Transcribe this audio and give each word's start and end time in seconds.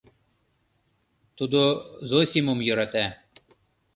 —Тудо 1.37 1.61
Зосимым 2.09 2.59
йӧрата. 2.67 3.05